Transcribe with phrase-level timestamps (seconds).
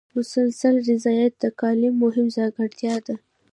[0.17, 3.15] مسلسل ریاضت د کالم مهمه ځانګړنه ده.